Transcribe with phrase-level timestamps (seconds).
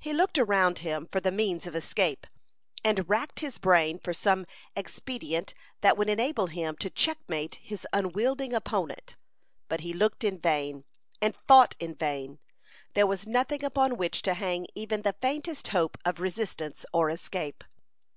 [0.00, 2.26] He looked around him for the means of escape,
[2.82, 8.50] and racked his brain for some expedient that would enable him to checkmate his unwieldy
[8.52, 9.14] opponent;
[9.68, 10.82] but he looked in vain,
[11.22, 12.40] and thought in vain.
[12.94, 17.62] There was nothing upon which to hang even the faintest hope of resistance or escape.